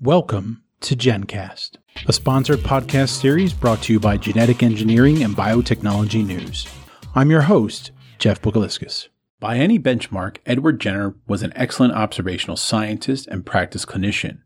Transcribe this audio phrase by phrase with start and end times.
[0.00, 1.72] Welcome to GenCast,
[2.06, 6.68] a sponsored podcast series brought to you by Genetic Engineering and Biotechnology News.
[7.16, 9.08] I'm your host, Jeff Bogaliscus.
[9.40, 14.38] By any benchmark, Edward Jenner was an excellent observational scientist and practice clinician.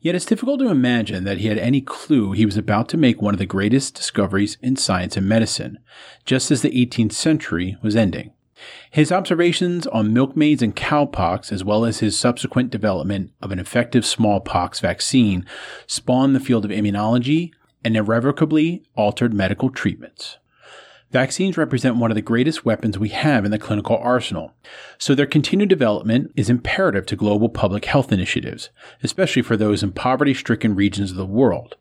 [0.00, 3.20] Yet it's difficult to imagine that he had any clue he was about to make
[3.20, 5.80] one of the greatest discoveries in science and medicine,
[6.24, 8.34] just as the 18th century was ending.
[8.90, 14.04] His observations on milkmaids and cowpox, as well as his subsequent development of an effective
[14.04, 15.46] smallpox vaccine,
[15.86, 17.52] spawned the field of immunology
[17.84, 20.38] and irrevocably altered medical treatments.
[21.12, 24.54] Vaccines represent one of the greatest weapons we have in the clinical arsenal,
[24.96, 28.70] so their continued development is imperative to global public health initiatives,
[29.02, 31.76] especially for those in poverty stricken regions of the world.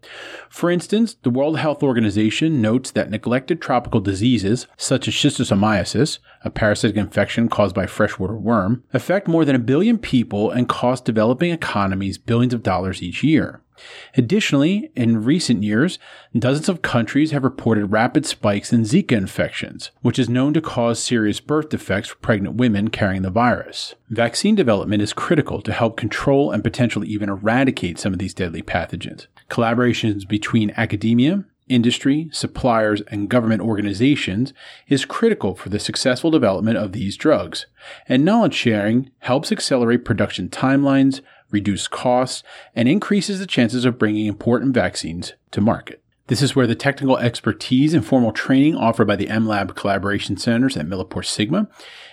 [0.49, 6.49] For instance, the World Health Organization notes that neglected tropical diseases, such as schistosomiasis, a
[6.49, 11.51] parasitic infection caused by freshwater worm, affect more than a billion people and cost developing
[11.51, 13.61] economies billions of dollars each year.
[14.17, 15.99] Additionally, in recent years,
[16.37, 21.01] dozens of countries have reported rapid spikes in Zika infections, which is known to cause
[21.01, 23.95] serious birth defects for pregnant women carrying the virus.
[24.09, 28.61] Vaccine development is critical to help control and potentially even eradicate some of these deadly
[28.61, 29.27] pathogens.
[29.49, 34.53] Collaborations between academia, industry, suppliers, and government organizations
[34.87, 37.65] is critical for the successful development of these drugs,
[38.07, 41.21] and knowledge sharing helps accelerate production timelines,
[41.51, 42.43] reduce costs,
[42.75, 46.01] and increases the chances of bringing important vaccines to market.
[46.27, 50.77] This is where the technical expertise and formal training offered by the MLab collaboration centers
[50.77, 51.67] at Millipore Sigma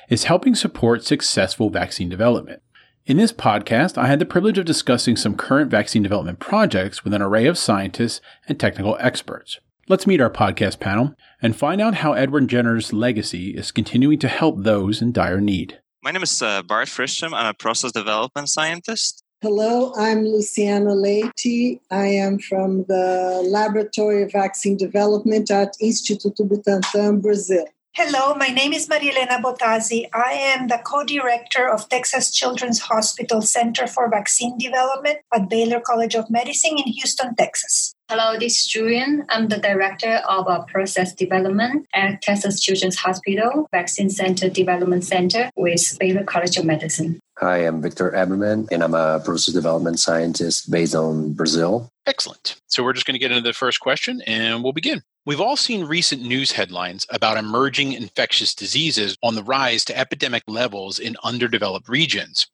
[0.09, 2.63] is helping support successful vaccine development.
[3.07, 7.15] In this podcast, I had the privilege of discussing some current vaccine development projects with
[7.15, 9.61] an array of scientists and technical experts.
[9.89, 14.29] Let's meet our podcast panel and find out how Edward Jenner's legacy is continuing to
[14.29, 15.81] help those in dire need.
[16.03, 17.33] My name is uh, Bart Frischem.
[17.33, 19.25] I'm a process development scientist.
[19.41, 21.81] Hello, I'm Luciana Leite.
[21.93, 27.65] I am from the Laboratory of Vaccine Development at Instituto Butantan, Brazil.
[27.95, 30.09] Hello, my name is Marielena Botazzi.
[30.13, 35.79] I am the co director of Texas Children's Hospital Center for Vaccine Development at Baylor
[35.79, 37.95] College of Medicine in Houston, Texas.
[38.09, 39.25] Hello, this is Julian.
[39.29, 45.97] I'm the director of process development at Texas Children's Hospital Vaccine Center Development Center with
[46.01, 47.21] Baylor College of Medicine.
[47.41, 51.89] Hi, I'm Victor Eberman, and I'm a process development scientist based on Brazil.
[52.09, 52.59] Excellent.
[52.69, 55.03] So we're just going to get into the first question and we'll begin.
[55.27, 60.43] We've all seen recent news headlines about emerging infectious diseases on the rise to epidemic
[60.47, 62.47] levels in underdeveloped regions.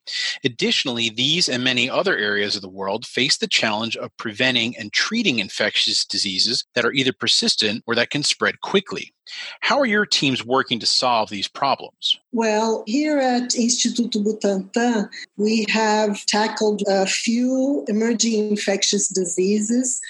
[0.44, 4.92] Additionally, these and many other areas of the world face the challenge of preventing and
[4.92, 9.14] treating infectious diseases that are either persistent or that can spread quickly.
[9.60, 12.18] How are your teams working to solve these problems?
[12.32, 19.43] Well, here at Instituto Butantan, we have tackled a few emerging infectious diseases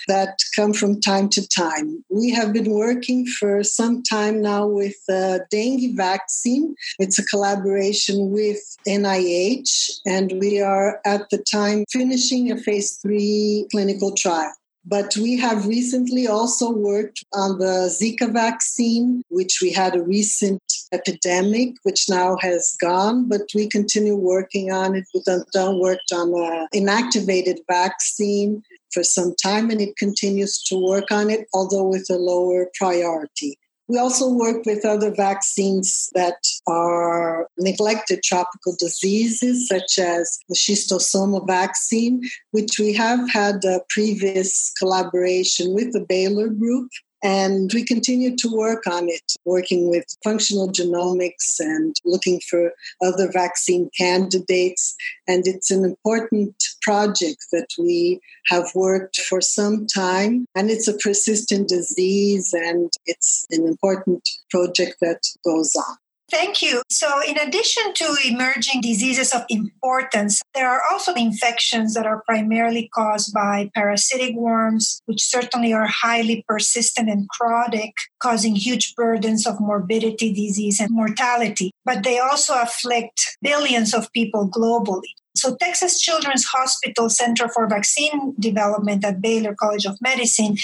[0.08, 2.04] that come from time to time.
[2.10, 6.74] We have been working for some time now with the dengue vaccine.
[6.98, 13.66] It's a collaboration with NIH, and we are at the time finishing a phase three
[13.70, 14.52] clinical trial.
[14.86, 20.62] But we have recently also worked on the Zika vaccine, which we had a recent
[20.92, 25.04] epidemic, which now has gone, but we continue working on it.
[25.14, 28.62] Butantan worked on an inactivated vaccine
[28.94, 33.58] for some time and it continues to work on it, although with a lower priority.
[33.86, 41.46] We also work with other vaccines that are neglected tropical diseases, such as the schistosoma
[41.46, 42.22] vaccine,
[42.52, 46.88] which we have had a previous collaboration with the Baylor Group.
[47.24, 53.32] And we continue to work on it, working with functional genomics and looking for other
[53.32, 54.94] vaccine candidates.
[55.26, 58.20] And it's an important project that we
[58.50, 60.44] have worked for some time.
[60.54, 65.96] And it's a persistent disease, and it's an important project that goes on.
[66.30, 66.82] Thank you.
[66.88, 72.88] So, in addition to emerging diseases of importance, there are also infections that are primarily
[72.94, 79.60] caused by parasitic worms, which certainly are highly persistent and chronic, causing huge burdens of
[79.60, 81.72] morbidity, disease, and mortality.
[81.84, 85.12] But they also afflict billions of people globally.
[85.36, 90.56] So, Texas Children's Hospital Center for Vaccine Development at Baylor College of Medicine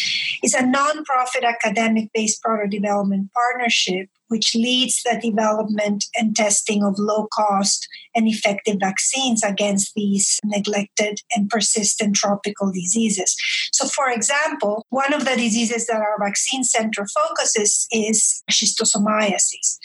[0.43, 6.95] is a nonprofit academic based product development partnership which leads the development and testing of
[6.99, 13.37] low cost and effective vaccines against these neglected and persistent tropical diseases.
[13.73, 19.79] So, for example, one of the diseases that our vaccine center focuses is schistosomiasis.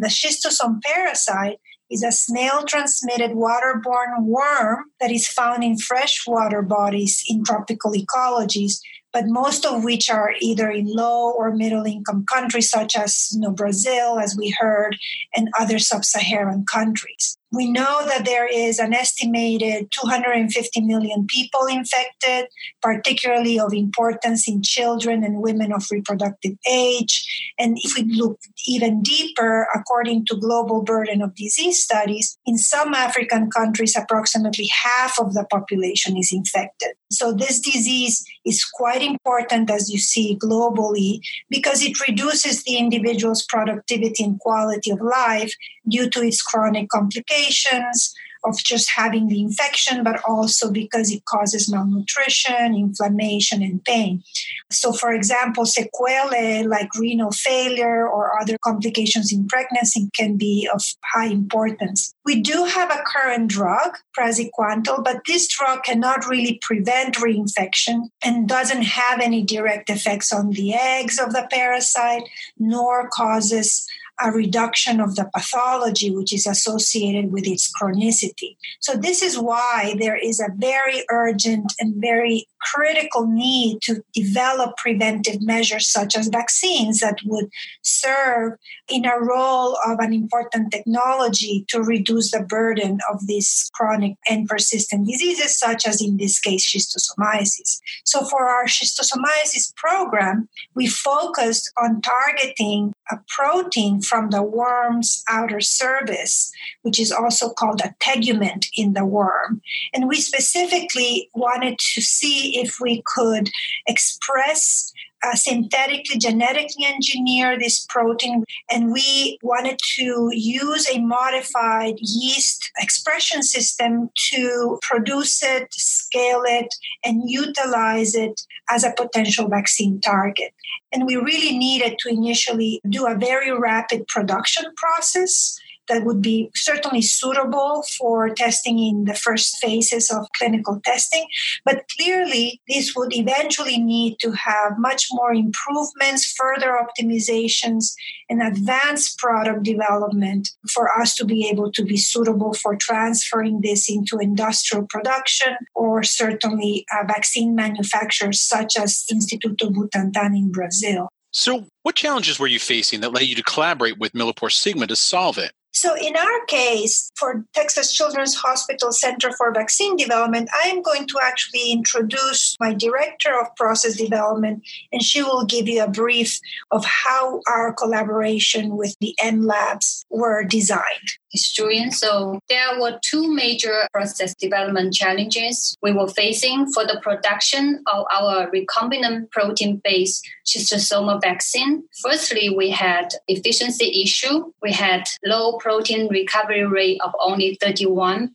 [0.00, 1.58] The schistosome parasite
[1.92, 8.78] is a snail transmitted waterborne worm that is found in freshwater bodies in tropical ecologies
[9.12, 13.40] but most of which are either in low or middle income countries such as you
[13.40, 14.96] know, Brazil, as we heard,
[15.36, 17.36] and other sub Saharan countries.
[17.52, 22.46] We know that there is an estimated 250 million people infected,
[22.80, 27.52] particularly of importance in children and women of reproductive age.
[27.58, 32.94] And if we look even deeper, according to global burden of disease studies, in some
[32.94, 36.92] African countries, approximately half of the population is infected.
[37.12, 41.20] So this disease is quite important, as you see globally,
[41.50, 45.54] because it reduces the individual's productivity and quality of life
[45.88, 48.14] due to its chronic complications,
[48.44, 54.22] of just having the infection, but also because it causes malnutrition, inflammation, and pain.
[54.70, 60.82] So, for example, sequelae like renal failure or other complications in pregnancy can be of
[61.14, 62.14] high importance.
[62.24, 68.48] We do have a current drug, praziquantel, but this drug cannot really prevent reinfection and
[68.48, 72.24] doesn't have any direct effects on the eggs of the parasite,
[72.58, 73.86] nor causes
[74.20, 78.56] a reduction of the pathology which is associated with its chronicity.
[78.80, 84.76] So, this is why there is a very urgent and very critical need to develop
[84.76, 87.48] preventive measures such as vaccines that would
[87.82, 88.54] serve
[88.88, 94.48] in a role of an important technology to reduce the burden of these chronic and
[94.48, 97.80] persistent diseases, such as in this case, schistosomiasis.
[98.04, 105.60] So, for our schistosomiasis program, we focused on targeting a protein from the worm's outer
[105.60, 109.60] surface, which is also called a tegument in the worm.
[109.94, 113.50] And we specifically wanted to see if we could
[113.86, 114.92] express
[115.24, 123.42] uh, synthetically genetically engineer this protein and we wanted to use a modified yeast expression
[123.42, 130.52] system to produce it scale it and utilize it as a potential vaccine target.
[130.92, 136.50] And we really needed to initially do a very rapid production process that would be
[136.54, 141.26] certainly suitable for testing in the first phases of clinical testing.
[141.64, 147.92] But clearly, this would eventually need to have much more improvements, further optimizations,
[148.28, 153.90] and advanced product development for us to be able to be suitable for transferring this
[153.90, 161.08] into industrial production or certainly uh, vaccine manufacturers such as Instituto Butantan in Brazil.
[161.30, 164.96] So, what challenges were you facing that led you to collaborate with Millipore Sigma to
[164.96, 165.52] solve it?
[165.74, 171.06] So, in our case, for Texas Children's Hospital Center for Vaccine Development, I am going
[171.06, 176.38] to actually introduce my director of process development, and she will give you a brief
[176.70, 183.88] of how our collaboration with the M Labs were designed So there were two major
[183.92, 191.84] process development challenges we were facing for the production of our recombinant protein-based schistosoma vaccine.
[192.02, 194.52] Firstly, we had efficiency issue.
[194.62, 198.28] We had low protein recovery rate of only 31%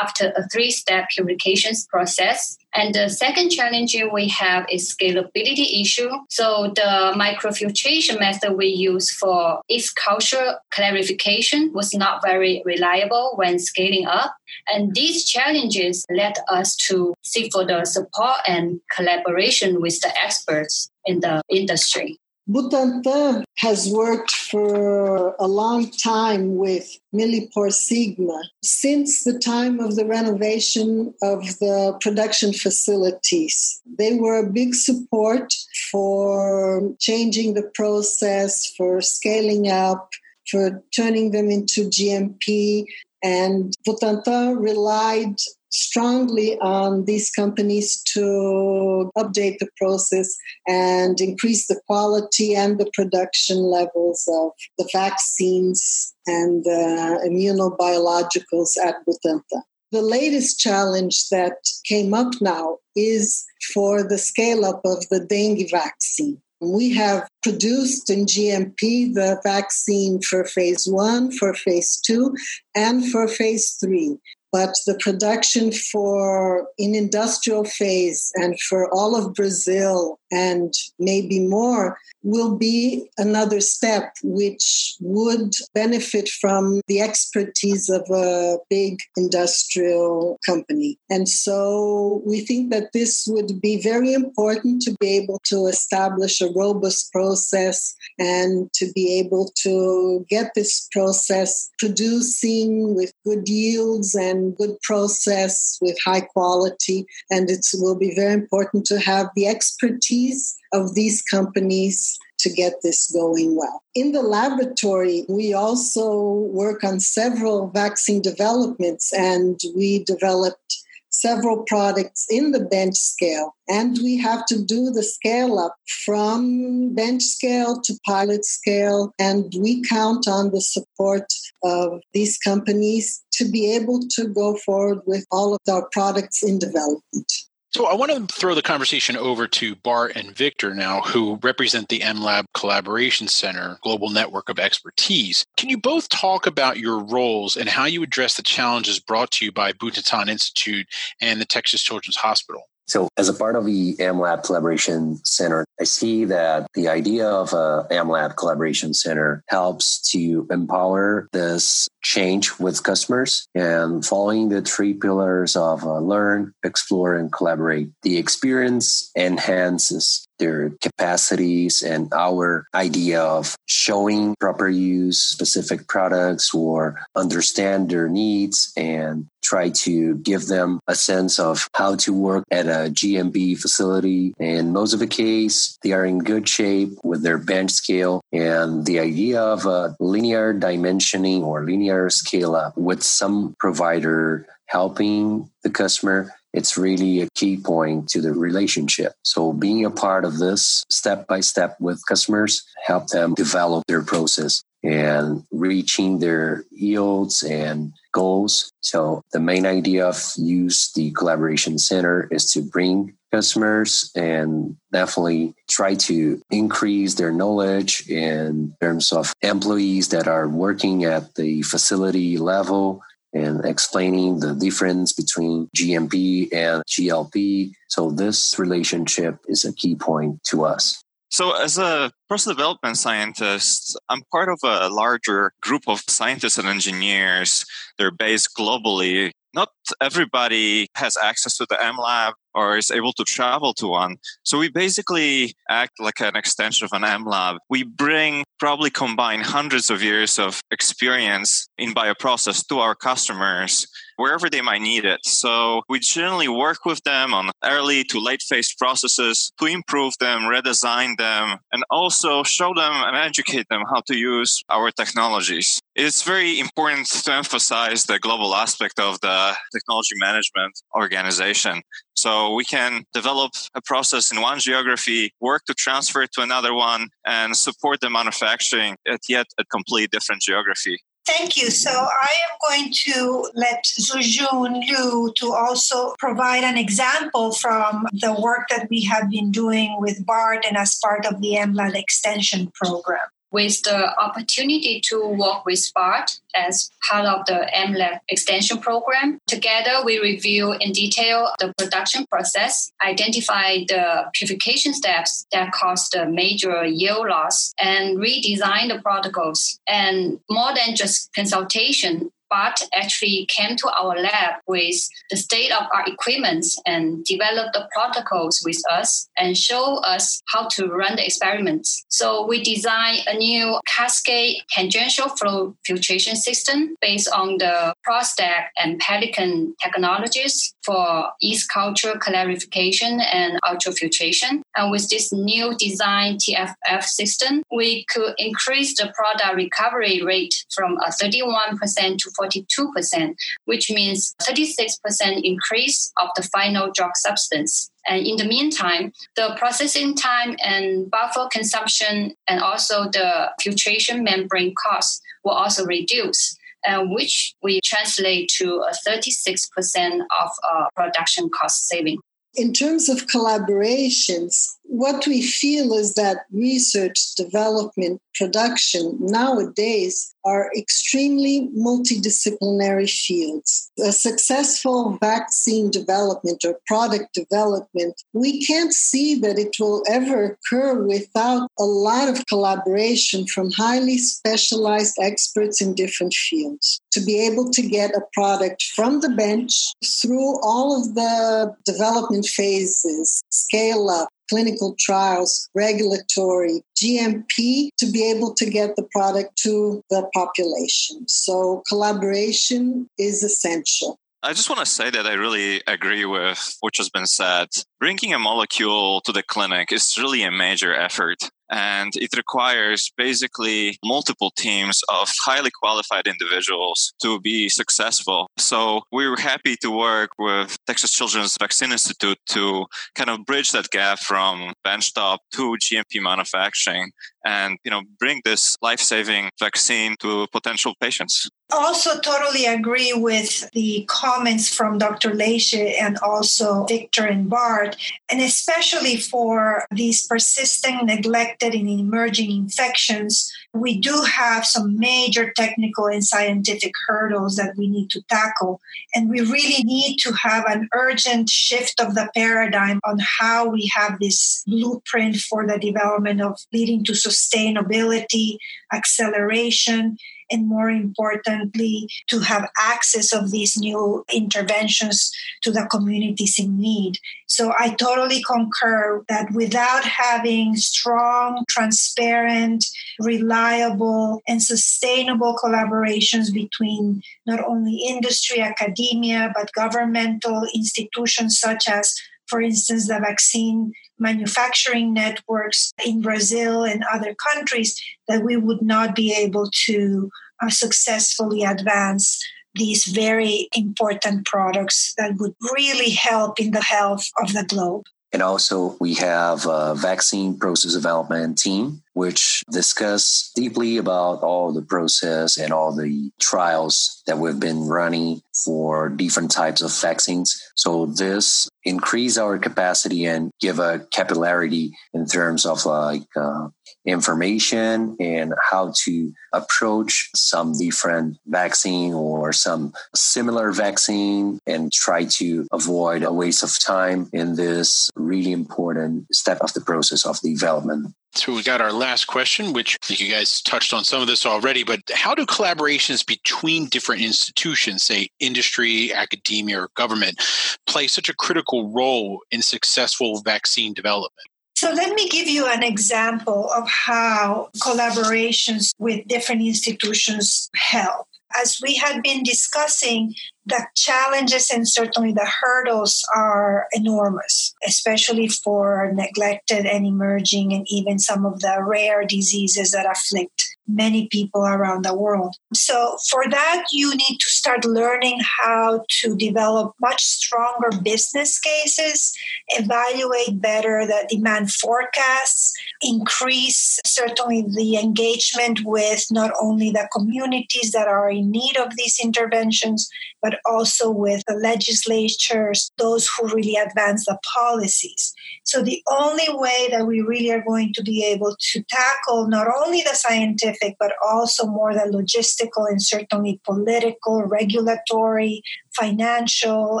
[0.00, 2.56] after a three-step purification process.
[2.74, 6.08] And the second challenge we have is scalability issue.
[6.28, 13.58] So the microfiltration method we use for its culture clarification was not very reliable when
[13.58, 14.34] scaling up.
[14.72, 20.90] And these challenges led us to seek for the support and collaboration with the experts
[21.04, 22.18] in the industry.
[22.50, 31.14] Butantan has worked for a long time with MilliporeSigma since the time of the renovation
[31.22, 33.80] of the production facilities.
[33.98, 35.54] They were a big support
[35.92, 40.10] for changing the process, for scaling up,
[40.50, 42.84] for turning them into GMP.
[43.22, 45.36] And Butantan relied
[45.70, 50.36] strongly on these companies to update the process
[50.66, 58.96] and increase the quality and the production levels of the vaccines and the immunobiologicals at
[59.06, 59.62] Butantan.
[59.92, 65.68] The latest challenge that came up now is for the scale up of the dengue
[65.70, 66.40] vaccine.
[66.60, 72.34] We have produced in GMP the vaccine for phase one, for phase two,
[72.76, 74.18] and for phase three.
[74.52, 81.98] But the production for in industrial phase and for all of Brazil and maybe more
[82.22, 90.98] will be another step which would benefit from the expertise of a big industrial company.
[91.08, 96.40] And so we think that this would be very important to be able to establish
[96.40, 104.14] a robust process and to be able to get this process producing with good yields
[104.14, 107.06] and good process with high quality.
[107.30, 112.74] And it will be very important to have the expertise of these companies to get
[112.82, 113.82] this going well.
[113.94, 116.22] In the laboratory, we also
[116.52, 120.78] work on several vaccine developments and we developed
[121.10, 123.54] several products in the bench scale.
[123.68, 129.12] And we have to do the scale up from bench scale to pilot scale.
[129.18, 131.26] And we count on the support
[131.62, 136.58] of these companies to be able to go forward with all of our products in
[136.58, 137.32] development.
[137.72, 141.88] So I want to throw the conversation over to Bart and Victor now, who represent
[141.88, 145.46] the MLab Collaboration Center global network of expertise.
[145.56, 149.44] Can you both talk about your roles and how you address the challenges brought to
[149.44, 150.88] you by Butantan Institute
[151.20, 152.69] and the Texas Children's Hospital?
[152.90, 157.52] So, as a part of the AmLab Collaboration Center, I see that the idea of
[157.52, 164.94] a AmLab Collaboration Center helps to empower this change with customers and following the three
[164.94, 167.92] pillars of uh, learn, explore, and collaborate.
[168.02, 176.98] The experience enhances their capacities and our idea of showing proper use specific products or
[177.14, 182.66] understand their needs and try to give them a sense of how to work at
[182.66, 184.34] a GMB facility.
[184.38, 188.20] And most of the case, they are in good shape with their bench scale.
[188.32, 195.50] And the idea of a linear dimensioning or linear scale up with some provider helping
[195.64, 199.12] the customer it's really a key point to the relationship.
[199.22, 204.02] So being a part of this step by step with customers help them develop their
[204.02, 208.72] process and reaching their yields and goals.
[208.80, 215.54] So the main idea of use the collaboration center is to bring customers and definitely
[215.68, 222.38] try to increase their knowledge in terms of employees that are working at the facility
[222.38, 227.72] level and explaining the difference between GMP and GLP.
[227.88, 231.02] So this relationship is a key point to us.
[231.32, 236.66] So, as a process development scientist, I'm part of a larger group of scientists and
[236.66, 237.64] engineers.
[237.98, 239.30] They're based globally.
[239.54, 239.70] Not
[240.00, 244.16] everybody has access to the MLab or is able to travel to one.
[244.42, 247.58] So we basically act like an extension of an MLab.
[247.68, 254.50] We bring probably combine hundreds of years of experience in bioprocess to our customers wherever
[254.50, 255.20] they might need it.
[255.24, 260.42] So we generally work with them on early to late phase processes to improve them,
[260.42, 265.80] redesign them, and also show them and educate them how to use our technologies.
[265.96, 271.82] It's very important to emphasize the global aspect of the technology management organization.
[272.14, 276.74] So we can develop a process in one geography, work to transfer it to another
[276.74, 280.98] one, and support the manufacturing at yet a complete different geography.
[281.26, 281.70] Thank you.
[281.70, 288.34] So I am going to let Zujun Liu to also provide an example from the
[288.40, 292.70] work that we have been doing with BART and as part of the MLab extension
[292.74, 299.38] program with the opportunity to work with BART as part of the MLab extension program.
[299.46, 306.26] Together, we review in detail the production process, identify the purification steps that cause the
[306.26, 309.80] major yield loss, and redesign the protocols.
[309.88, 314.96] And more than just consultation, but actually came to our lab with
[315.30, 320.68] the state of our equipment and developed the protocols with us and show us how
[320.68, 322.04] to run the experiments.
[322.08, 328.98] So we designed a new cascade tangential flow filtration system based on the ProstACT and
[328.98, 334.62] Pelican technologies for yeast culture clarification and ultrafiltration.
[334.76, 340.96] And with this new design TFF system, we could increase the product recovery rate from
[340.98, 347.90] a 31% to 42%, which means 36% increase of the final drug substance.
[348.08, 354.74] And in the meantime, the processing time and buffer consumption and also the filtration membrane
[354.86, 356.56] costs will also reduce.
[356.88, 362.20] Which we translate to a 36% of uh, production cost saving.
[362.54, 371.68] In terms of collaborations, what we feel is that research, development, production nowadays are extremely
[371.76, 373.90] multidisciplinary fields.
[374.04, 381.00] A successful vaccine development or product development, we can't see that it will ever occur
[381.00, 387.00] without a lot of collaboration from highly specialized experts in different fields.
[387.12, 392.46] To be able to get a product from the bench through all of the development
[392.46, 400.02] phases, scale up, clinical trials, regulatory, GMP to be able to get the product to
[400.10, 401.26] the population.
[401.28, 404.18] So collaboration is essential.
[404.42, 407.68] I just want to say that I really agree with what has been said.
[407.98, 413.98] Bringing a molecule to the clinic is really a major effort and it requires basically
[414.04, 418.48] multiple teams of highly qualified individuals to be successful.
[418.58, 423.70] So we are happy to work with Texas Children's Vaccine Institute to kind of bridge
[423.72, 427.12] that gap from benchtop to GMP manufacturing
[427.44, 434.04] and you know bring this life-saving vaccine to potential patients also totally agree with the
[434.08, 437.96] comments from dr Layche and also victor and bart
[438.30, 446.06] and especially for these persistent neglected and emerging infections we do have some major technical
[446.06, 448.80] and scientific hurdles that we need to tackle
[449.14, 453.90] and we really need to have an urgent shift of the paradigm on how we
[453.94, 458.56] have this blueprint for the development of leading to sustainability,
[458.92, 460.16] acceleration,
[460.50, 467.18] and more importantly, to have access of these new interventions to the communities in need.
[467.46, 472.84] So I totally concur that without having strong, transparent,
[473.18, 482.14] reliable, and sustainable collaborations between not only industry, academia, but governmental institutions such as
[482.50, 489.14] for instance, the vaccine manufacturing networks in Brazil and other countries, that we would not
[489.14, 490.30] be able to
[490.62, 492.38] uh, successfully advance
[492.74, 498.04] these very important products that would really help in the health of the globe.
[498.32, 504.82] And also, we have a vaccine process development team, which discuss deeply about all the
[504.82, 510.60] process and all the trials that we've been running for different types of vaccines.
[510.74, 516.68] So this increase our capacity and give a capillarity in terms of like uh,
[517.06, 525.66] information and how to approach some different vaccine or some similar vaccine and try to
[525.72, 531.14] avoid a waste of time in this really important step of the process of development.
[531.32, 534.26] So we got our last question, which I think you guys touched on some of
[534.26, 540.42] this already, but how do collaborations between different institutions, say industry, academia, or government,
[540.86, 544.46] play such a critical role in successful vaccine development?
[544.74, 551.26] So let me give you an example of how collaborations with different institutions help.
[551.58, 553.34] As we had been discussing,
[553.66, 561.18] the challenges and certainly the hurdles are enormous, especially for neglected and emerging and even
[561.18, 565.56] some of the rare diseases that afflict many people around the world.
[565.74, 572.32] So, for that, you need to start learning how to develop much stronger business cases,
[572.68, 575.72] evaluate better the demand forecasts,
[576.02, 582.18] increase certainly the engagement with not only the communities that are in need of these
[582.22, 583.08] interventions,
[583.42, 588.34] but also with the legislatures, those who really advance the policies.
[588.64, 592.66] So, the only way that we really are going to be able to tackle not
[592.82, 600.00] only the scientific, but also more the logistical and certainly political, regulatory, financial,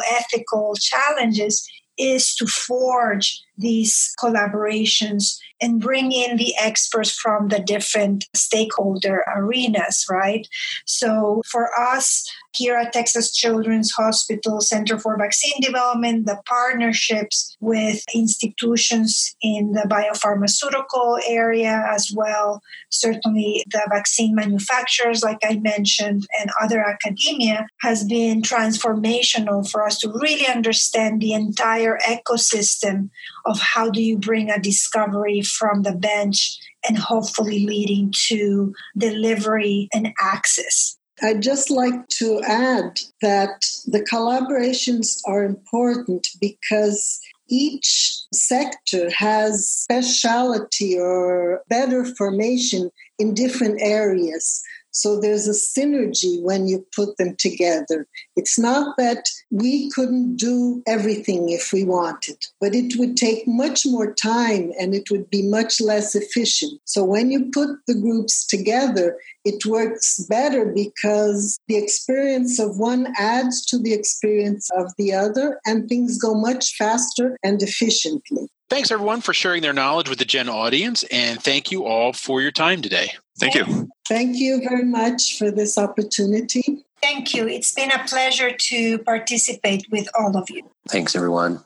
[0.10, 1.68] ethical challenges
[2.00, 10.06] is to forge these collaborations and bring in the experts from the different stakeholder arenas,
[10.10, 10.48] right?
[10.86, 18.02] So for us here at Texas Children's Hospital Center for Vaccine Development, the partnerships with
[18.14, 22.60] institutions in the biopharmaceutical area as well,
[22.90, 29.98] certainly the vaccine manufacturers, like I mentioned, and other academia has been transformational for us
[29.98, 33.10] to really understand the entire ecosystem
[33.46, 36.58] of how do you bring a discovery from the bench
[36.88, 40.96] and hopefully leading to delivery and access.
[41.22, 50.98] I'd just like to add that the collaborations are important because each sector has speciality
[50.98, 54.62] or better formation in different areas.
[54.92, 58.06] So there's a synergy when you put them together.
[58.36, 63.86] It's not that we couldn't do everything if we wanted, but it would take much
[63.86, 66.80] more time and it would be much less efficient.
[66.84, 73.12] So when you put the groups together, it works better because the experience of one
[73.16, 78.48] adds to the experience of the other, and things go much faster and efficiently.
[78.68, 82.40] Thanks, everyone, for sharing their knowledge with the Gen audience, and thank you all for
[82.40, 83.12] your time today.
[83.40, 83.88] Thank you.
[84.06, 86.84] Thank you very much for this opportunity.
[87.02, 87.48] Thank you.
[87.48, 90.70] It's been a pleasure to participate with all of you.
[90.88, 91.64] Thanks, everyone.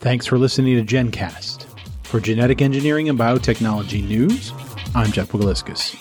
[0.00, 1.66] Thanks for listening to GenCast.
[2.04, 4.52] For genetic engineering and biotechnology news,
[4.94, 5.96] I'm Jeff Bogaliscus.